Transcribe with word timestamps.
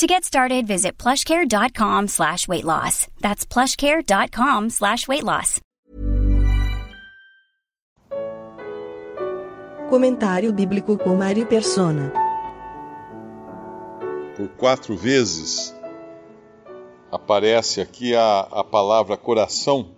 To 0.00 0.06
get 0.06 0.24
started, 0.24 0.66
visit 0.66 0.96
plushcare.com 0.96 2.08
slash 2.08 2.48
weight 2.48 2.64
loss. 2.64 3.06
That's 3.20 3.44
plushcare.com 3.44 4.70
slash 4.70 5.06
weight 5.06 5.24
loss. 5.24 5.60
Comentário 9.90 10.54
bíblico 10.54 10.96
com 10.96 11.16
Mari 11.16 11.44
Persona. 11.44 12.10
Por 14.34 14.48
quatro 14.56 14.96
vezes 14.96 15.74
aparece 17.12 17.82
aqui 17.82 18.16
a, 18.16 18.40
a 18.40 18.64
palavra 18.64 19.18
coração 19.18 19.90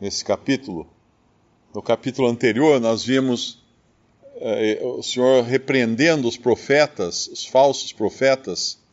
nesse 0.00 0.24
capítulo. 0.24 0.88
No 1.74 1.82
capítulo 1.82 2.26
anterior, 2.26 2.80
nós 2.80 3.04
vimos 3.04 3.62
eh, 4.36 4.80
o 4.82 5.02
Senhor 5.02 5.44
repreendendo 5.44 6.26
os 6.26 6.38
profetas, 6.38 7.26
os 7.26 7.44
falsos 7.44 7.92
profetas, 7.92 8.85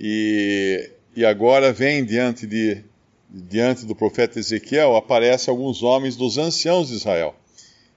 e, 0.00 0.90
e 1.14 1.26
agora 1.26 1.74
vem 1.74 2.02
diante, 2.02 2.46
de, 2.46 2.82
diante 3.28 3.84
do 3.84 3.94
profeta 3.94 4.38
Ezequiel, 4.38 4.96
aparece 4.96 5.50
alguns 5.50 5.82
homens 5.82 6.16
dos 6.16 6.38
anciãos 6.38 6.88
de 6.88 6.94
Israel, 6.94 7.34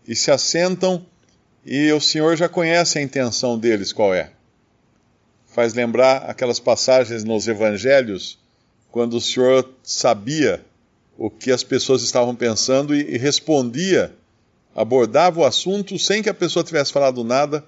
e 0.05 0.13
se 0.13 0.29
assentam, 0.29 1.05
e 1.65 1.89
o 1.93 2.01
Senhor 2.01 2.35
já 2.35 2.49
conhece 2.49 2.99
a 2.99 3.01
intenção 3.01 3.57
deles, 3.57 3.93
qual 3.93 4.13
é? 4.13 4.31
Faz 5.47 5.73
lembrar 5.73 6.29
aquelas 6.29 6.59
passagens 6.59 7.23
nos 7.23 7.47
evangelhos, 7.47 8.37
quando 8.91 9.13
o 9.13 9.21
Senhor 9.21 9.73
sabia 9.81 10.63
o 11.17 11.29
que 11.29 11.51
as 11.51 11.63
pessoas 11.63 12.01
estavam 12.03 12.35
pensando 12.35 12.93
e, 12.93 13.15
e 13.15 13.17
respondia, 13.17 14.13
abordava 14.75 15.39
o 15.39 15.45
assunto 15.45 15.97
sem 15.97 16.21
que 16.21 16.29
a 16.29 16.33
pessoa 16.33 16.65
tivesse 16.65 16.91
falado 16.91 17.23
nada, 17.23 17.63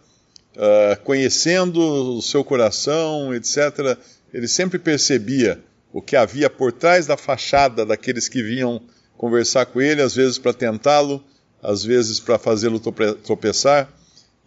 uh, 0.55 1.01
conhecendo 1.03 1.79
o 2.17 2.21
seu 2.21 2.43
coração, 2.43 3.33
etc. 3.33 3.97
Ele 4.35 4.49
sempre 4.49 4.77
percebia 4.77 5.63
o 5.93 6.01
que 6.01 6.13
havia 6.13 6.49
por 6.49 6.73
trás 6.73 7.07
da 7.07 7.15
fachada 7.15 7.85
daqueles 7.85 8.27
que 8.27 8.43
vinham 8.43 8.81
conversar 9.17 9.65
com 9.65 9.81
ele, 9.81 10.01
às 10.01 10.13
vezes 10.13 10.37
para 10.37 10.51
tentá-lo, 10.51 11.23
às 11.63 11.85
vezes 11.85 12.19
para 12.19 12.37
fazê-lo 12.37 12.81
tropeçar. 13.23 13.89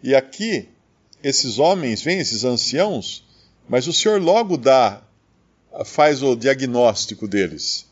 E 0.03 0.13
aqui, 0.13 0.69
esses 1.23 1.57
homens 1.57 2.03
vêm, 2.03 2.19
esses 2.19 2.43
anciãos, 2.43 3.25
mas 3.67 3.87
o 3.87 3.91
Senhor 3.91 4.21
logo 4.21 4.57
dá, 4.57 5.01
faz 5.83 6.21
o 6.21 6.35
diagnóstico 6.35 7.27
deles. 7.27 7.87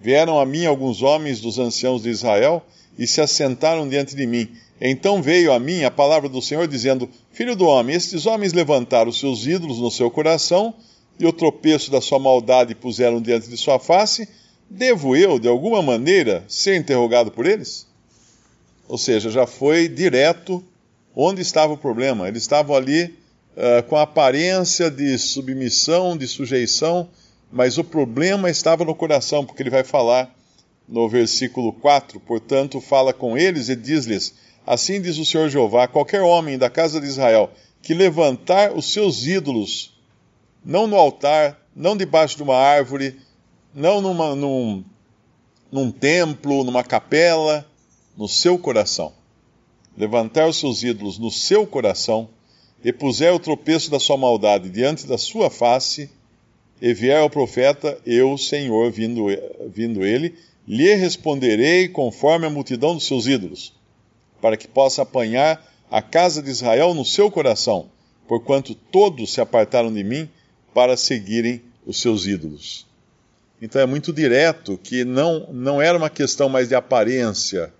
Vieram 0.00 0.38
a 0.38 0.46
mim 0.46 0.64
alguns 0.64 1.02
homens 1.02 1.40
dos 1.40 1.58
anciãos 1.58 2.04
de 2.04 2.08
Israel 2.08 2.64
e 2.96 3.04
se 3.04 3.20
assentaram 3.20 3.88
diante 3.88 4.14
de 4.14 4.28
mim. 4.28 4.48
Então 4.80 5.20
veio 5.20 5.52
a 5.52 5.58
mim 5.58 5.82
a 5.82 5.90
palavra 5.90 6.28
do 6.28 6.40
Senhor, 6.40 6.68
dizendo: 6.68 7.10
Filho 7.32 7.56
do 7.56 7.66
homem, 7.66 7.96
estes 7.96 8.26
homens 8.26 8.52
levantaram 8.52 9.10
seus 9.10 9.44
ídolos 9.44 9.80
no 9.80 9.90
seu 9.90 10.08
coração 10.08 10.72
e 11.18 11.26
o 11.26 11.32
tropeço 11.32 11.90
da 11.90 12.00
sua 12.00 12.18
maldade 12.18 12.74
puseram 12.74 13.20
diante 13.20 13.48
de 13.48 13.56
sua 13.56 13.78
face. 13.78 14.28
Devo 14.68 15.14
eu, 15.14 15.38
de 15.38 15.48
alguma 15.48 15.82
maneira, 15.82 16.44
ser 16.48 16.76
interrogado 16.76 17.30
por 17.30 17.46
eles? 17.46 17.86
Ou 18.88 18.98
seja, 18.98 19.30
já 19.30 19.46
foi 19.46 19.88
direto 19.88 20.62
onde 21.14 21.42
estava 21.42 21.72
o 21.72 21.78
problema. 21.78 22.28
Eles 22.28 22.42
estavam 22.42 22.74
ali 22.74 23.04
uh, 23.04 23.82
com 23.88 23.96
a 23.96 24.02
aparência 24.02 24.90
de 24.90 25.18
submissão, 25.18 26.16
de 26.16 26.26
sujeição 26.26 27.08
mas 27.52 27.76
o 27.76 27.84
problema 27.84 28.48
estava 28.48 28.82
no 28.82 28.94
coração, 28.94 29.44
porque 29.44 29.62
ele 29.62 29.68
vai 29.68 29.84
falar 29.84 30.34
no 30.88 31.06
versículo 31.06 31.70
4: 31.70 32.18
Portanto, 32.20 32.80
fala 32.80 33.12
com 33.12 33.36
eles 33.36 33.68
e 33.68 33.76
diz-lhes: 33.76 34.34
Assim 34.66 35.02
diz 35.02 35.18
o 35.18 35.24
Senhor 35.26 35.50
Jeová: 35.50 35.86
qualquer 35.86 36.22
homem 36.22 36.56
da 36.56 36.70
casa 36.70 36.98
de 36.98 37.06
Israel 37.06 37.50
que 37.82 37.92
levantar 37.92 38.72
os 38.72 38.90
seus 38.90 39.26
ídolos, 39.26 39.92
não 40.64 40.86
no 40.86 40.96
altar, 40.96 41.60
não 41.74 41.96
debaixo 41.96 42.36
de 42.36 42.42
uma 42.42 42.56
árvore, 42.56 43.18
não 43.74 44.00
numa, 44.00 44.34
num, 44.34 44.84
num 45.70 45.90
templo, 45.90 46.64
numa 46.64 46.84
capela, 46.84 47.66
no 48.16 48.28
seu 48.28 48.58
coração. 48.58 49.12
Levantar 49.96 50.48
os 50.48 50.58
seus 50.58 50.82
ídolos 50.82 51.18
no 51.18 51.30
seu 51.30 51.66
coração 51.66 52.28
e 52.84 52.92
puser 52.92 53.32
o 53.32 53.38
tropeço 53.38 53.90
da 53.90 54.00
sua 54.00 54.16
maldade 54.16 54.68
diante 54.68 55.06
da 55.06 55.16
sua 55.16 55.50
face, 55.50 56.10
e 56.80 56.92
vier 56.92 57.20
ao 57.20 57.30
profeta, 57.30 57.96
eu, 58.04 58.36
Senhor, 58.36 58.90
vindo, 58.90 59.26
vindo 59.72 60.04
ele, 60.04 60.34
lhe 60.66 60.94
responderei 60.94 61.88
conforme 61.88 62.44
a 62.44 62.50
multidão 62.50 62.94
dos 62.94 63.06
seus 63.06 63.28
ídolos, 63.28 63.72
para 64.40 64.56
que 64.56 64.66
possa 64.66 65.02
apanhar 65.02 65.64
a 65.88 66.02
casa 66.02 66.42
de 66.42 66.50
Israel 66.50 66.92
no 66.92 67.04
seu 67.04 67.30
coração, 67.30 67.88
porquanto 68.26 68.74
todos 68.74 69.32
se 69.32 69.40
apartaram 69.40 69.92
de 69.92 70.02
mim 70.02 70.28
para 70.74 70.96
seguirem 70.96 71.62
os 71.86 72.00
seus 72.00 72.26
ídolos. 72.26 72.86
Então 73.60 73.80
é 73.80 73.86
muito 73.86 74.12
direto 74.12 74.78
que 74.82 75.04
não, 75.04 75.48
não 75.52 75.80
era 75.80 75.96
uma 75.96 76.10
questão 76.10 76.48
mais 76.48 76.68
de 76.68 76.74
aparência. 76.74 77.72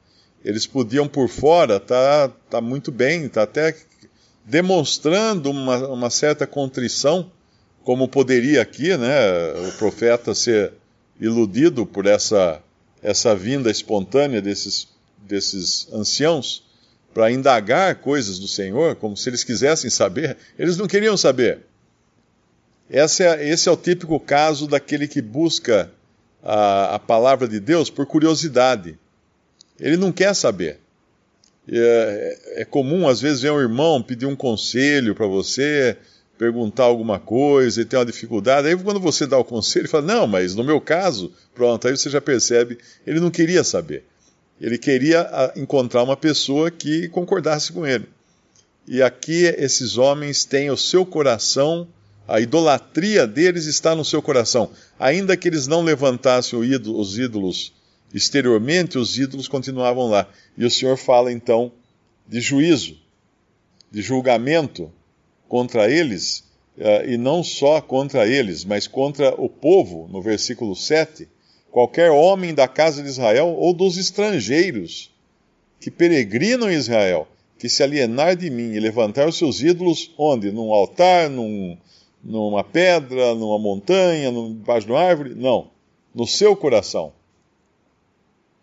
Eles 0.45 0.67
podiam 0.67 1.09
por 1.09 1.29
fora 1.29 1.81
tá, 1.81 2.31
tá 2.51 2.61
muito 2.61 2.93
bem, 2.93 3.29
tá 3.29 3.43
até 3.43 3.75
demonstrando 4.45 5.51
uma, 5.51 5.89
uma 5.89 6.11
certa 6.11 6.47
contrição, 6.47 7.31
como 7.85 8.09
poderia 8.09 8.63
aqui, 8.63 8.97
né, 8.97 9.53
o 9.69 9.73
profeta 9.79 10.35
ser 10.35 10.73
iludido 11.21 11.87
por 11.87 12.07
essa, 12.07 12.61
essa 13.03 13.35
vinda 13.35 13.71
espontânea 13.71 14.41
desses, 14.41 14.89
desses 15.19 15.89
anciãos 15.93 16.65
para 17.15 17.31
indagar 17.31 17.97
coisas 17.97 18.39
do 18.39 18.49
Senhor, 18.49 18.97
como 18.97 19.17
se 19.17 19.29
eles 19.29 19.45
quisessem 19.45 19.91
saber, 19.91 20.37
eles 20.59 20.77
não 20.77 20.87
queriam 20.87 21.17
saber. 21.17 21.61
Esse 22.93 23.25
é, 23.25 23.49
esse 23.49 23.71
é 23.71 23.73
o 23.73 23.77
típico 23.77 24.21
caso 24.21 24.67
daquele 24.67 25.09
que 25.09 25.23
busca 25.23 25.91
a, 26.43 26.97
a 26.97 26.99
palavra 26.99 27.49
de 27.49 27.59
Deus 27.59 27.89
por 27.89 28.05
curiosidade. 28.05 28.99
Ele 29.81 29.97
não 29.97 30.13
quer 30.13 30.35
saber. 30.35 30.79
É, 31.67 32.39
é 32.57 32.65
comum, 32.67 33.09
às 33.09 33.19
vezes, 33.19 33.41
ver 33.41 33.51
um 33.51 33.59
irmão 33.59 34.03
pedir 34.03 34.27
um 34.27 34.37
conselho 34.37 35.15
para 35.15 35.27
você, 35.27 35.97
perguntar 36.37 36.85
alguma 36.85 37.19
coisa 37.19 37.81
e 37.81 37.85
tem 37.87 37.99
uma 37.99 38.05
dificuldade. 38.05 38.69
Aí 38.69 38.77
quando 38.77 39.01
você 39.01 39.27
dá 39.27 39.39
o 39.39 39.45
conselho, 39.45 39.85
ele 39.85 39.89
fala: 39.89 40.05
Não, 40.05 40.27
mas 40.27 40.55
no 40.55 40.63
meu 40.63 40.79
caso, 40.79 41.33
pronto, 41.55 41.89
aí 41.89 41.97
você 41.97 42.11
já 42.11 42.21
percebe. 42.21 42.77
Ele 43.07 43.21
não 43.21 43.31
queria 43.31 43.65
saber. 43.65 44.05
Ele 44.61 44.77
queria 44.77 45.51
encontrar 45.57 46.03
uma 46.03 46.17
pessoa 46.17 46.71
que 46.71 47.09
concordasse 47.09 47.73
com 47.73 47.87
ele. 47.87 48.07
E 48.87 49.01
aqui 49.01 49.45
esses 49.57 49.97
homens 49.97 50.45
têm 50.45 50.71
o 50.71 50.77
seu 50.77 51.07
coração, 51.07 51.89
a 52.27 52.41
idolatria 52.41 53.27
deles 53.27 53.67
está 53.67 53.95
no 53.95 54.05
seu 54.05 54.23
coração. 54.23 54.71
Ainda 54.99 55.37
que 55.37 55.49
eles 55.49 55.67
não 55.67 55.83
levantassem 55.83 56.59
os 56.59 57.19
ídolos 57.19 57.73
exteriormente, 58.13 58.99
os 58.99 59.19
ídolos 59.19 59.49
continuavam 59.49 60.09
lá. 60.09 60.29
E 60.57 60.65
o 60.65 60.71
Senhor 60.71 60.97
fala 60.97 61.33
então 61.33 61.73
de 62.27 62.41
juízo, 62.41 62.97
de 63.91 64.03
julgamento 64.03 64.91
contra 65.49 65.91
eles, 65.91 66.45
uh, 66.79 67.09
e 67.09 67.17
não 67.17 67.43
só 67.43 67.81
contra 67.81 68.27
eles, 68.27 68.65
mas 68.65 68.87
contra 68.87 69.35
o 69.41 69.49
povo, 69.49 70.09
no 70.11 70.23
versículo 70.23 70.75
7, 70.77 71.29
qualquer 71.71 72.11
homem 72.11 72.55
da 72.55 72.69
casa 72.69 73.03
de 73.03 73.09
Israel 73.09 73.49
ou 73.49 73.75
dos 73.75 73.97
estrangeiros 73.97 75.11
que 75.81 75.91
peregrinam 75.91 76.71
em 76.71 76.75
Israel, 76.75 77.27
que 77.59 77.69
se 77.69 77.83
alienar 77.83 78.37
de 78.37 78.51
mim 78.51 78.73
e 78.73 78.81
levantar 78.81 79.29
os 79.29 79.37
seus 79.37 79.61
ídolos, 79.61 80.13
onde? 80.17 80.53
Num 80.53 80.73
altar, 80.73 81.29
num, 81.29 81.77
numa 82.23 82.63
pedra, 82.63 83.35
numa 83.35 83.59
montanha, 83.59 84.31
debaixo 84.31 84.87
de 84.87 84.93
uma 84.93 85.01
árvore? 85.01 85.35
Não. 85.35 85.71
No 86.15 86.27
seu 86.27 86.55
coração. 86.55 87.13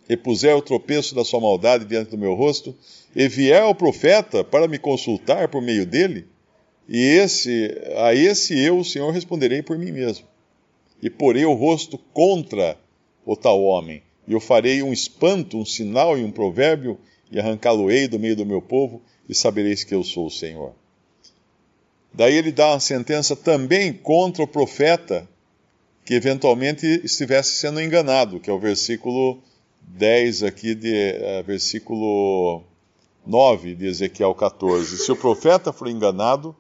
E 0.07 0.15
puser 0.15 0.55
o 0.55 0.61
tropeço 0.61 1.13
da 1.13 1.25
sua 1.25 1.39
maldade 1.39 1.85
diante 1.85 2.11
do 2.11 2.17
meu 2.17 2.33
rosto, 2.33 2.75
e 3.15 3.27
vier 3.27 3.61
ao 3.61 3.75
profeta 3.75 4.43
para 4.43 4.67
me 4.67 4.79
consultar 4.79 5.49
por 5.49 5.61
meio 5.61 5.85
dele, 5.85 6.27
e 6.87 6.97
esse, 6.97 7.77
a 7.97 8.15
esse 8.15 8.57
eu, 8.59 8.79
o 8.79 8.85
Senhor, 8.85 9.11
responderei 9.11 9.61
por 9.61 9.77
mim 9.77 9.91
mesmo. 9.91 10.25
E 11.01 11.09
porei 11.09 11.45
o 11.45 11.53
rosto 11.53 11.97
contra 12.11 12.77
o 13.25 13.35
tal 13.35 13.61
homem, 13.61 14.01
e 14.27 14.33
eu 14.33 14.39
farei 14.39 14.81
um 14.81 14.91
espanto, 14.91 15.57
um 15.57 15.65
sinal 15.65 16.17
e 16.17 16.23
um 16.23 16.31
provérbio, 16.31 16.97
e 17.31 17.39
arrancá-lo-ei 17.39 18.07
do 18.07 18.17
meio 18.17 18.35
do 18.35 18.45
meu 18.45 18.61
povo, 18.61 19.01
e 19.27 19.35
sabereis 19.35 19.83
que 19.83 19.93
eu 19.93 20.03
sou 20.03 20.25
o 20.25 20.31
Senhor. 20.31 20.73
Daí 22.13 22.35
ele 22.35 22.51
dá 22.51 22.69
uma 22.69 22.79
sentença 22.79 23.35
também 23.35 23.93
contra 23.93 24.43
o 24.43 24.47
profeta 24.47 25.27
que 26.05 26.13
eventualmente 26.13 26.85
estivesse 27.03 27.57
sendo 27.57 27.79
enganado, 27.79 28.39
que 28.39 28.49
é 28.49 28.53
o 28.53 28.59
versículo 28.59 29.37
10 29.81 30.43
aqui 30.43 30.73
de 30.73 30.89
uh, 30.89 31.43
versículo 31.45 32.63
9 33.25 33.75
de 33.75 33.85
Ezequiel 33.85 34.33
14. 34.33 34.97
Se 34.97 35.11
o 35.11 35.15
profeta 35.15 35.71
for 35.71 35.87
enganado 35.87 36.55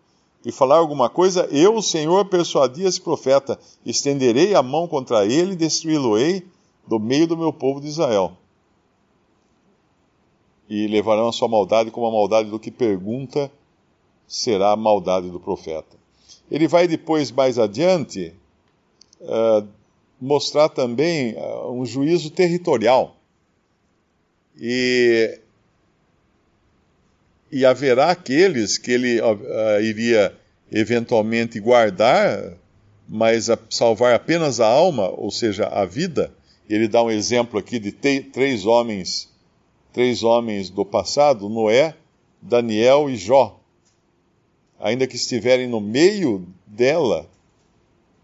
e 0.45 0.51
falar 0.51 0.77
alguma 0.77 1.09
coisa, 1.09 1.47
eu, 1.51 1.75
o 1.75 1.81
Senhor, 1.81 2.25
persuadi 2.25 2.83
esse 2.83 3.01
profeta, 3.01 3.59
estenderei 3.85 4.53
a 4.53 4.61
mão 4.61 4.87
contra 4.87 5.25
ele 5.25 5.53
e 5.53 5.55
destruí-lo-ei 5.55 6.45
do 6.87 6.99
meio 6.99 7.27
do 7.27 7.35
meu 7.35 7.51
povo 7.51 7.81
de 7.81 7.87
Israel. 7.87 8.33
E 10.69 10.87
levarão 10.87 11.27
a 11.27 11.33
sua 11.33 11.47
maldade 11.47 11.91
como 11.91 12.05
a 12.05 12.11
maldade 12.11 12.49
do 12.49 12.59
que 12.59 12.69
pergunta 12.69 13.51
será 14.29 14.73
a 14.73 14.77
maldade 14.77 15.31
do 15.31 15.39
profeta. 15.39 15.97
Ele 16.51 16.67
vai 16.67 16.87
depois, 16.87 17.31
mais 17.31 17.57
adiante, 17.57 18.31
uh, 19.21 19.67
mostrar 20.21 20.69
também 20.69 21.33
uh, 21.35 21.71
um 21.71 21.83
juízo 21.83 22.29
territorial. 22.29 23.15
E, 24.55 25.39
e 27.51 27.65
haverá 27.65 28.11
aqueles 28.11 28.77
que 28.77 28.91
ele 28.91 29.19
uh, 29.19 29.81
iria 29.81 30.35
eventualmente 30.71 31.59
guardar, 31.59 32.53
mas 33.07 33.49
a 33.49 33.57
salvar 33.69 34.13
apenas 34.13 34.59
a 34.59 34.67
alma, 34.67 35.09
ou 35.09 35.31
seja, 35.31 35.65
a 35.65 35.85
vida. 35.85 36.31
Ele 36.69 36.87
dá 36.87 37.01
um 37.01 37.09
exemplo 37.09 37.59
aqui 37.59 37.79
de 37.79 37.91
três 37.91 38.67
homens, 38.67 39.27
três 39.91 40.21
homens 40.21 40.69
do 40.69 40.85
passado: 40.85 41.49
Noé, 41.49 41.95
Daniel 42.39 43.09
e 43.09 43.15
Jó 43.15 43.58
ainda 44.79 45.05
que 45.05 45.15
estiverem 45.15 45.67
no 45.67 45.81
meio 45.81 46.47
dela, 46.65 47.29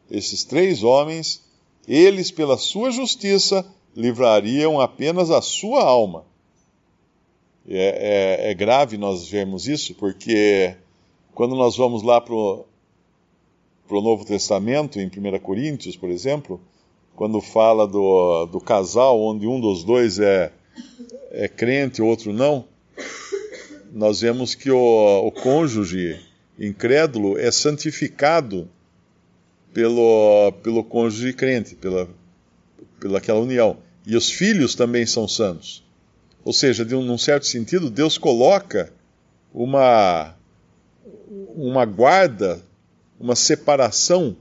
esses 0.09 0.43
três 0.43 0.83
homens, 0.83 1.43
eles, 1.87 2.31
pela 2.31 2.57
sua 2.57 2.91
justiça, 2.91 3.65
livrariam 3.95 4.79
apenas 4.79 5.31
a 5.31 5.41
sua 5.41 5.83
alma. 5.83 6.25
É, 7.67 8.45
é, 8.47 8.51
é 8.51 8.53
grave 8.53 8.97
nós 8.97 9.27
vermos 9.27 9.67
isso, 9.67 9.95
porque 9.95 10.75
quando 11.33 11.55
nós 11.55 11.75
vamos 11.75 12.03
lá 12.03 12.21
para 12.21 12.33
o 12.33 12.65
Novo 13.89 14.23
Testamento, 14.23 14.99
em 14.99 15.07
1 15.07 15.39
Coríntios, 15.39 15.95
por 15.95 16.09
exemplo, 16.09 16.61
quando 17.15 17.41
fala 17.41 17.87
do, 17.87 18.45
do 18.45 18.59
casal 18.59 19.19
onde 19.19 19.47
um 19.47 19.59
dos 19.59 19.83
dois 19.83 20.19
é, 20.19 20.51
é 21.31 21.47
crente 21.47 22.01
e 22.01 22.03
o 22.03 22.07
outro 22.07 22.31
não, 22.31 22.65
nós 23.91 24.21
vemos 24.21 24.53
que 24.53 24.69
o, 24.69 25.25
o 25.25 25.31
cônjuge 25.31 26.19
incrédulo 26.59 27.37
é 27.37 27.51
santificado 27.51 28.69
pelo, 29.73 30.53
pelo 30.63 30.83
cônjuge 30.83 31.33
crente, 31.33 31.75
pela, 31.75 32.09
pela 32.99 33.17
aquela 33.17 33.39
união. 33.39 33.77
E 34.05 34.15
os 34.15 34.29
filhos 34.29 34.75
também 34.75 35.05
são 35.05 35.27
santos. 35.27 35.83
Ou 36.43 36.53
seja, 36.53 36.85
de 36.85 36.95
um, 36.95 37.01
num 37.01 37.17
certo 37.17 37.45
sentido, 37.45 37.89
Deus 37.89 38.17
coloca 38.17 38.93
uma, 39.53 40.35
uma 41.55 41.85
guarda, 41.85 42.61
uma 43.19 43.35
separação 43.35 44.37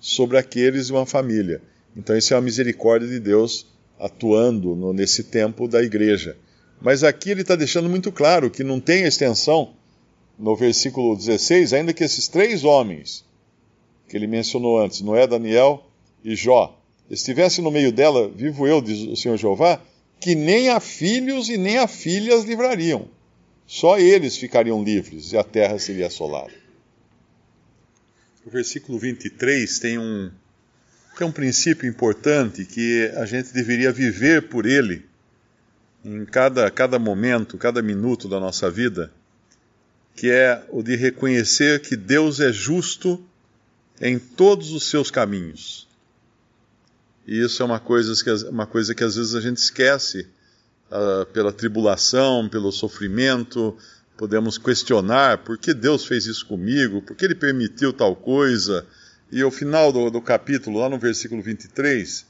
sobre 0.00 0.38
aqueles 0.38 0.88
de 0.88 0.92
uma 0.92 1.06
família. 1.06 1.62
Então, 1.96 2.16
isso 2.16 2.34
é 2.34 2.36
uma 2.36 2.42
misericórdia 2.42 3.08
de 3.08 3.20
Deus 3.20 3.66
atuando 3.98 4.74
no, 4.74 4.92
nesse 4.92 5.24
tempo 5.24 5.68
da 5.68 5.82
igreja. 5.82 6.36
Mas 6.80 7.02
aqui 7.04 7.30
ele 7.30 7.42
está 7.42 7.56
deixando 7.56 7.88
muito 7.88 8.12
claro 8.12 8.50
que 8.50 8.62
não 8.62 8.80
tem 8.80 9.04
extensão 9.04 9.75
no 10.38 10.54
versículo 10.54 11.16
16, 11.16 11.72
ainda 11.72 11.92
que 11.92 12.04
esses 12.04 12.28
três 12.28 12.64
homens 12.64 13.24
que 14.08 14.16
ele 14.16 14.26
mencionou 14.26 14.78
antes, 14.78 15.00
Noé, 15.00 15.26
Daniel 15.26 15.84
e 16.24 16.36
Jó, 16.36 16.78
estivessem 17.10 17.62
no 17.62 17.70
meio 17.70 17.90
dela, 17.90 18.28
vivo 18.28 18.66
eu, 18.66 18.80
diz 18.80 19.00
o 19.00 19.16
Senhor 19.16 19.36
Jeová, 19.36 19.80
que 20.20 20.34
nem 20.34 20.68
a 20.68 20.80
filhos 20.80 21.48
e 21.48 21.56
nem 21.56 21.78
a 21.78 21.86
filhas 21.86 22.44
livrariam. 22.44 23.08
Só 23.66 23.98
eles 23.98 24.36
ficariam 24.36 24.82
livres 24.82 25.32
e 25.32 25.36
a 25.36 25.42
terra 25.42 25.78
seria 25.78 26.06
assolada. 26.06 26.52
O 28.44 28.50
versículo 28.50 28.98
23 28.98 29.78
tem 29.80 29.98
um, 29.98 30.30
tem 31.18 31.26
um 31.26 31.32
princípio 31.32 31.88
importante 31.88 32.64
que 32.64 33.10
a 33.16 33.26
gente 33.26 33.52
deveria 33.52 33.90
viver 33.90 34.48
por 34.48 34.66
ele 34.66 35.04
em 36.04 36.24
cada, 36.24 36.70
cada 36.70 36.98
momento, 36.98 37.58
cada 37.58 37.82
minuto 37.82 38.28
da 38.28 38.38
nossa 38.38 38.70
vida 38.70 39.12
que 40.16 40.30
é 40.30 40.64
o 40.70 40.82
de 40.82 40.96
reconhecer 40.96 41.80
que 41.82 41.94
Deus 41.94 42.40
é 42.40 42.50
justo 42.50 43.22
em 44.00 44.18
todos 44.18 44.72
os 44.72 44.88
seus 44.88 45.10
caminhos. 45.10 45.86
E 47.26 47.38
isso 47.44 47.62
é 47.62 47.66
uma 47.66 47.78
coisa 47.78 48.12
que, 48.24 48.30
uma 48.48 48.66
coisa 48.66 48.94
que 48.94 49.04
às 49.04 49.16
vezes 49.16 49.34
a 49.34 49.40
gente 49.40 49.58
esquece 49.58 50.26
uh, 50.90 51.26
pela 51.26 51.52
tribulação, 51.52 52.48
pelo 52.48 52.72
sofrimento. 52.72 53.76
Podemos 54.16 54.56
questionar 54.56 55.38
por 55.38 55.58
que 55.58 55.74
Deus 55.74 56.06
fez 56.06 56.24
isso 56.24 56.46
comigo, 56.46 57.02
por 57.02 57.14
que 57.14 57.26
Ele 57.26 57.34
permitiu 57.34 57.92
tal 57.92 58.16
coisa. 58.16 58.86
E 59.30 59.42
ao 59.42 59.50
final 59.50 59.92
do, 59.92 60.08
do 60.08 60.22
capítulo, 60.22 60.78
lá 60.78 60.88
no 60.88 60.98
versículo 60.98 61.42
23, 61.42 62.20
uh, 62.20 62.24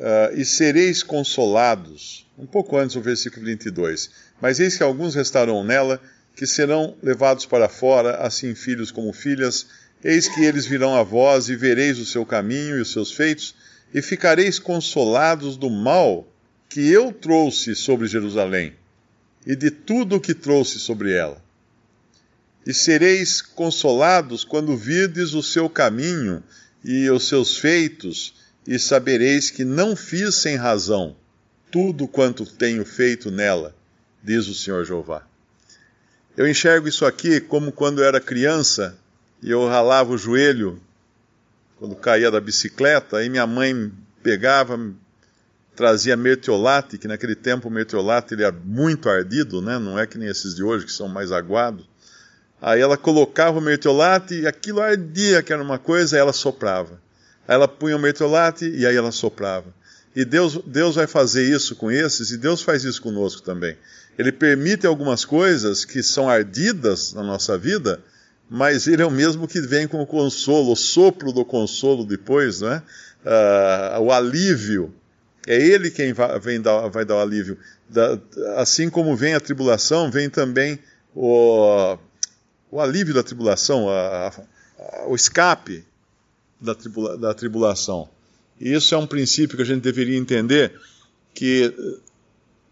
ah, 0.00 0.30
e 0.34 0.44
sereis 0.44 1.02
consolados, 1.02 2.24
um 2.38 2.46
pouco 2.46 2.76
antes 2.76 2.94
do 2.94 3.02
versículo 3.02 3.44
22, 3.46 4.10
mas 4.40 4.60
eis 4.60 4.76
que 4.76 4.82
alguns 4.82 5.14
restarão 5.14 5.64
nela 5.64 6.00
que 6.36 6.46
serão 6.46 6.94
levados 7.02 7.46
para 7.46 7.68
fora, 7.68 8.18
assim 8.18 8.54
filhos 8.54 8.90
como 8.90 9.12
filhas. 9.12 9.66
Eis 10.04 10.28
que 10.28 10.44
eles 10.44 10.66
virão 10.66 10.94
a 10.94 11.02
vós, 11.02 11.48
e 11.48 11.56
vereis 11.56 11.98
o 11.98 12.04
seu 12.04 12.24
caminho 12.26 12.76
e 12.76 12.82
os 12.82 12.92
seus 12.92 13.10
feitos, 13.10 13.54
e 13.92 14.02
ficareis 14.02 14.58
consolados 14.58 15.56
do 15.56 15.70
mal 15.70 16.28
que 16.68 16.92
eu 16.92 17.10
trouxe 17.10 17.74
sobre 17.74 18.06
Jerusalém, 18.06 18.74
e 19.46 19.56
de 19.56 19.70
tudo 19.70 20.16
o 20.16 20.20
que 20.20 20.34
trouxe 20.34 20.78
sobre 20.78 21.12
ela. 21.12 21.42
E 22.66 22.74
sereis 22.74 23.40
consolados 23.40 24.44
quando 24.44 24.76
virdes 24.76 25.32
o 25.32 25.42
seu 25.42 25.70
caminho 25.70 26.42
e 26.84 27.08
os 27.08 27.26
seus 27.26 27.56
feitos, 27.56 28.34
e 28.66 28.78
sabereis 28.78 29.50
que 29.50 29.64
não 29.64 29.96
fiz 29.96 30.34
sem 30.34 30.56
razão 30.56 31.16
tudo 31.70 32.06
quanto 32.06 32.46
tenho 32.46 32.84
feito 32.84 33.30
nela, 33.30 33.74
diz 34.22 34.46
o 34.48 34.54
Senhor 34.54 34.84
Jeová. 34.84 35.26
Eu 36.36 36.46
enxergo 36.46 36.86
isso 36.86 37.06
aqui 37.06 37.40
como 37.40 37.72
quando 37.72 38.02
eu 38.02 38.04
era 38.04 38.20
criança 38.20 38.94
e 39.42 39.50
eu 39.50 39.66
ralava 39.66 40.12
o 40.12 40.18
joelho 40.18 40.78
quando 41.78 41.96
caía 41.96 42.30
da 42.30 42.40
bicicleta, 42.40 43.16
aí 43.16 43.30
minha 43.30 43.46
mãe 43.46 43.90
pegava, 44.22 44.78
trazia 45.74 46.14
mertiolate, 46.14 46.98
que 46.98 47.08
naquele 47.08 47.34
tempo 47.34 47.68
o 47.68 47.70
mertiolate 47.70 48.34
ele 48.34 48.42
era 48.42 48.54
muito 48.64 49.08
ardido, 49.08 49.62
né? 49.62 49.78
não 49.78 49.98
é 49.98 50.06
que 50.06 50.18
nem 50.18 50.28
esses 50.28 50.54
de 50.54 50.62
hoje 50.62 50.84
que 50.84 50.92
são 50.92 51.08
mais 51.08 51.32
aguados. 51.32 51.88
Aí 52.60 52.80
ela 52.80 52.98
colocava 52.98 53.58
o 53.58 53.62
mertiolate 53.62 54.40
e 54.40 54.46
aquilo 54.46 54.80
ardia, 54.80 55.42
que 55.42 55.52
era 55.52 55.62
uma 55.62 55.78
coisa, 55.78 56.16
e 56.16 56.20
ela 56.20 56.32
soprava. 56.32 57.00
Aí 57.48 57.54
ela 57.54 57.68
punha 57.68 57.96
o 57.96 58.00
mertiolate 58.00 58.68
e 58.68 58.86
aí 58.86 58.96
ela 58.96 59.12
soprava. 59.12 59.72
E 60.16 60.24
Deus, 60.24 60.58
Deus 60.64 60.94
vai 60.94 61.06
fazer 61.06 61.44
isso 61.44 61.76
com 61.76 61.90
esses, 61.90 62.30
e 62.30 62.38
Deus 62.38 62.62
faz 62.62 62.84
isso 62.84 63.02
conosco 63.02 63.42
também. 63.42 63.76
Ele 64.18 64.32
permite 64.32 64.86
algumas 64.86 65.26
coisas 65.26 65.84
que 65.84 66.02
são 66.02 66.26
ardidas 66.26 67.12
na 67.12 67.22
nossa 67.22 67.58
vida, 67.58 68.02
mas 68.48 68.86
Ele 68.86 69.02
é 69.02 69.06
o 69.06 69.10
mesmo 69.10 69.46
que 69.46 69.60
vem 69.60 69.86
com 69.86 70.00
o 70.00 70.06
consolo, 70.06 70.72
o 70.72 70.76
sopro 70.76 71.32
do 71.32 71.44
consolo 71.44 72.02
depois, 72.02 72.62
não 72.62 72.72
é? 72.72 72.82
Uh, 73.26 74.00
o 74.04 74.10
alívio. 74.10 74.94
É 75.46 75.54
Ele 75.54 75.90
quem 75.90 76.14
vai, 76.14 76.40
vem 76.40 76.62
dar, 76.62 76.88
vai 76.88 77.04
dar 77.04 77.16
o 77.16 77.20
alívio. 77.20 77.58
Da, 77.86 78.18
assim 78.56 78.88
como 78.88 79.14
vem 79.14 79.34
a 79.34 79.40
tribulação, 79.40 80.10
vem 80.10 80.30
também 80.30 80.78
o, 81.14 81.98
o 82.70 82.80
alívio 82.80 83.12
da 83.12 83.22
tribulação, 83.22 83.90
a, 83.90 84.28
a, 84.28 85.06
o 85.08 85.14
escape 85.14 85.84
da, 86.58 86.74
tribula, 86.74 87.18
da 87.18 87.34
tribulação. 87.34 88.08
Isso 88.60 88.94
é 88.94 88.98
um 88.98 89.06
princípio 89.06 89.56
que 89.56 89.62
a 89.62 89.66
gente 89.66 89.82
deveria 89.82 90.16
entender, 90.16 90.72
que 91.34 91.72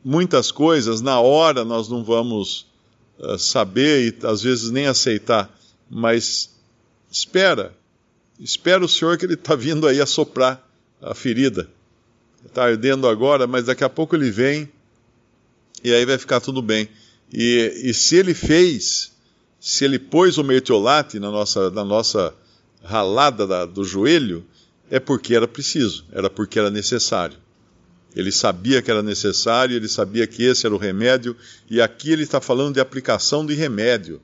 muitas 0.04 0.50
coisas, 0.50 1.00
na 1.00 1.20
hora 1.20 1.64
nós 1.64 1.88
não 1.88 2.04
vamos 2.04 2.66
uh, 3.18 3.38
saber 3.38 4.08
e 4.22 4.26
às 4.26 4.42
vezes 4.42 4.70
nem 4.70 4.86
aceitar, 4.86 5.54
mas 5.90 6.50
espera, 7.10 7.74
espera 8.38 8.84
o 8.84 8.88
Senhor 8.88 9.16
que 9.16 9.24
Ele 9.24 9.34
está 9.34 9.54
vindo 9.54 9.86
aí 9.86 10.00
a 10.00 10.06
soprar 10.06 10.66
a 11.00 11.14
ferida. 11.14 11.68
Está 12.44 12.64
ardendo 12.64 13.08
agora, 13.08 13.46
mas 13.46 13.66
daqui 13.66 13.84
a 13.84 13.88
pouco 13.88 14.14
Ele 14.14 14.30
vem 14.30 14.68
e 15.82 15.92
aí 15.92 16.04
vai 16.04 16.18
ficar 16.18 16.40
tudo 16.40 16.62
bem. 16.62 16.88
E, 17.32 17.82
e 17.84 17.94
se 17.94 18.16
Ele 18.16 18.34
fez, 18.34 19.12
se 19.60 19.84
Ele 19.84 19.98
pôs 19.98 20.38
o 20.38 20.44
mertiolate 20.44 21.18
na 21.18 21.30
nossa, 21.30 21.70
na 21.70 21.84
nossa 21.84 22.34
ralada 22.82 23.46
da, 23.46 23.64
do 23.64 23.84
joelho, 23.84 24.44
é 24.90 25.00
porque 25.00 25.34
era 25.34 25.48
preciso, 25.48 26.04
era 26.12 26.28
porque 26.28 26.58
era 26.58 26.70
necessário. 26.70 27.38
Ele 28.14 28.30
sabia 28.30 28.80
que 28.80 28.90
era 28.90 29.02
necessário, 29.02 29.76
ele 29.76 29.88
sabia 29.88 30.26
que 30.26 30.44
esse 30.44 30.66
era 30.66 30.74
o 30.74 30.78
remédio, 30.78 31.36
e 31.68 31.80
aqui 31.80 32.12
ele 32.12 32.22
está 32.22 32.40
falando 32.40 32.74
de 32.74 32.80
aplicação 32.80 33.44
de 33.44 33.54
remédio. 33.54 34.20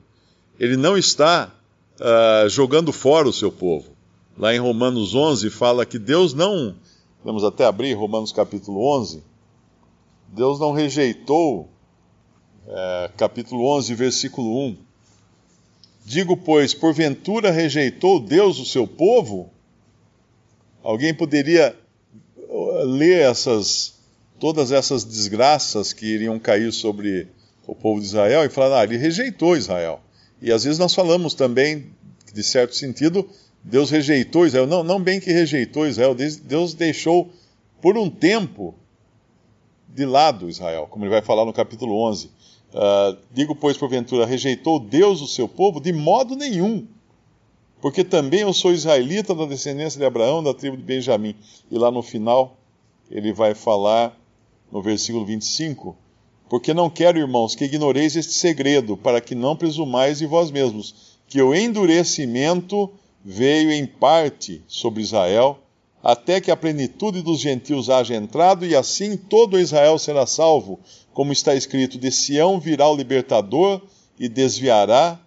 Ele 0.59 0.77
não 0.77 0.97
está 0.97 1.51
uh, 1.99 2.47
jogando 2.47 2.93
fora 2.93 3.27
o 3.27 3.33
seu 3.33 3.51
povo. 3.51 3.91
lá 4.37 4.55
em 4.55 4.59
Romanos 4.59 5.13
11, 5.13 5.49
fala 5.49 5.85
que 5.85 5.99
Deus 5.99 6.33
não. 6.33 6.75
Vamos 7.23 7.43
até 7.43 7.65
abrir 7.65 7.93
Romanos 7.93 8.31
capítulo 8.31 8.83
11. 8.97 9.21
Deus 10.29 10.59
não 10.59 10.71
rejeitou, 10.71 11.69
é, 12.67 13.11
capítulo 13.17 13.65
11, 13.75 13.93
versículo 13.93 14.65
1. 14.67 14.77
Digo, 16.05 16.37
pois, 16.37 16.73
porventura 16.73 17.51
rejeitou 17.51 18.19
Deus 18.19 18.57
o 18.57 18.65
seu 18.65 18.87
povo? 18.87 19.51
Alguém 20.83 21.13
poderia 21.13 21.75
uh, 22.37 22.83
ler 22.83 23.21
essas, 23.21 23.95
todas 24.39 24.71
essas 24.71 25.03
desgraças 25.03 25.93
que 25.93 26.05
iriam 26.05 26.39
cair 26.39 26.71
sobre 26.71 27.27
o 27.67 27.75
povo 27.75 27.99
de 27.99 28.07
Israel 28.07 28.43
e 28.43 28.49
falar, 28.49 28.81
ah, 28.81 28.83
ele 28.83 28.97
rejeitou 28.97 29.55
Israel. 29.55 30.01
E 30.41 30.51
às 30.51 30.63
vezes 30.63 30.79
nós 30.79 30.93
falamos 30.93 31.33
também, 31.33 31.87
de 32.33 32.43
certo 32.43 32.75
sentido, 32.75 33.29
Deus 33.63 33.89
rejeitou 33.91 34.45
Israel. 34.45 34.65
Não, 34.65 34.83
não 34.83 35.01
bem 35.01 35.19
que 35.19 35.31
rejeitou 35.31 35.87
Israel, 35.87 36.15
Deus 36.15 36.73
deixou 36.73 37.31
por 37.79 37.97
um 37.97 38.09
tempo 38.09 38.75
de 39.87 40.05
lado 40.05 40.49
Israel, 40.49 40.87
como 40.89 41.03
ele 41.03 41.11
vai 41.11 41.21
falar 41.21 41.45
no 41.45 41.53
capítulo 41.53 41.95
11. 42.07 42.27
Uh, 42.27 42.31
ah, 42.73 43.17
digo, 43.31 43.55
pois, 43.55 43.77
porventura, 43.77 44.25
rejeitou 44.25 44.79
Deus 44.79 45.21
o 45.21 45.27
seu 45.27 45.47
povo? 45.47 45.79
De 45.79 45.91
modo 45.91 46.35
nenhum. 46.35 46.87
Porque 47.81 48.03
também 48.03 48.41
eu 48.41 48.53
sou 48.53 48.71
israelita 48.71 49.33
da 49.33 49.45
descendência 49.45 49.99
de 49.99 50.05
Abraão, 50.05 50.43
da 50.43 50.53
tribo 50.53 50.77
de 50.77 50.83
Benjamim. 50.83 51.35
E 51.69 51.77
lá 51.77 51.89
no 51.89 52.03
final, 52.03 52.55
ele 53.09 53.33
vai 53.33 53.55
falar, 53.55 54.15
no 54.71 54.81
versículo 54.81 55.25
25, 55.25 55.97
porque 56.47 56.73
não 56.73 56.89
quero, 56.89 57.17
irmãos, 57.17 57.55
que 57.55 57.65
ignoreis 57.65 58.15
este 58.15 58.33
segredo, 58.33 58.95
para 58.95 59.19
que 59.19 59.33
não 59.33 59.55
presumais 59.55 60.19
de 60.19 60.27
vós 60.27 60.51
mesmos, 60.51 61.17
que 61.27 61.41
o 61.41 61.55
endurecimento 61.55 62.91
veio 63.23 63.71
em 63.71 63.85
parte 63.85 64.61
sobre 64.67 65.01
Israel, 65.01 65.57
até 66.03 66.41
que 66.41 66.51
a 66.51 66.57
plenitude 66.57 67.21
dos 67.21 67.39
gentios 67.39 67.89
haja 67.89 68.15
entrado, 68.15 68.65
e 68.65 68.75
assim 68.75 69.15
todo 69.15 69.59
Israel 69.59 69.97
será 69.97 70.25
salvo, 70.27 70.79
como 71.13 71.31
está 71.31 71.55
escrito: 71.55 71.97
De 71.97 72.11
Sião 72.11 72.59
virá 72.59 72.87
o 72.89 72.95
libertador 72.95 73.81
e 74.19 74.27
desviará 74.27 75.19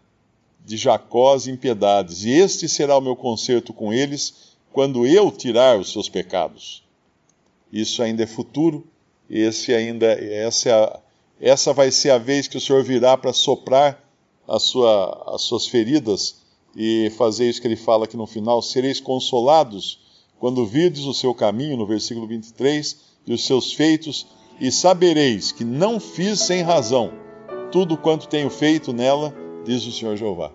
de 0.65 0.77
Jacó 0.77 1.35
as 1.35 1.47
impiedades, 1.47 2.25
e 2.25 2.31
este 2.31 2.69
será 2.69 2.97
o 2.97 3.01
meu 3.01 3.15
concerto 3.15 3.73
com 3.73 3.93
eles, 3.93 4.55
quando 4.73 5.07
eu 5.07 5.31
tirar 5.31 5.79
os 5.79 5.93
seus 5.93 6.09
pecados. 6.09 6.83
Isso 7.73 8.03
ainda 8.03 8.23
é 8.23 8.27
futuro, 8.27 8.87
esse 9.29 9.75
ainda, 9.75 10.07
essa, 10.07 10.69
é 10.69 10.73
a, 10.73 11.01
essa 11.41 11.73
vai 11.73 11.91
ser 11.91 12.11
a 12.11 12.19
vez 12.19 12.49
que 12.49 12.57
o 12.57 12.61
Senhor 12.61 12.83
virá 12.83 13.17
para 13.17 13.33
soprar 13.33 14.03
sua, 14.59 15.35
as 15.35 15.43
suas 15.43 15.67
feridas 15.67 16.37
e 16.77 17.11
fazer 17.17 17.49
isso 17.49 17.61
que 17.61 17.67
ele 17.67 17.77
fala 17.77 18.05
aqui 18.05 18.17
no 18.17 18.27
final: 18.27 18.61
sereis 18.63 19.01
consolados 19.01 20.01
quando 20.39 20.67
virdes 20.67 21.05
o 21.05 21.15
seu 21.15 21.35
caminho, 21.35 21.77
no 21.77 21.87
versículo 21.87 22.27
23, 22.27 22.97
e 23.27 23.33
os 23.33 23.45
seus 23.47 23.73
feitos, 23.73 24.27
e 24.61 24.71
sabereis 24.71 25.53
que 25.53 25.65
não 25.65 25.99
fiz 25.99 26.41
sem 26.41 26.63
razão 26.63 27.13
tudo 27.75 27.97
quanto 27.97 28.29
tenho 28.29 28.49
feito 28.51 28.93
nela, 28.93 29.35
diz 29.65 29.87
o 29.87 29.93
Senhor 29.93 30.17
Jeová. 30.17 30.53